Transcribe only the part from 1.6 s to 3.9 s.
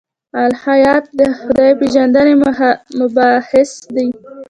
پېژندنې مباحث